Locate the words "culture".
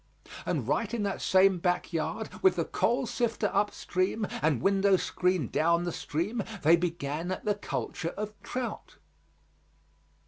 7.53-8.15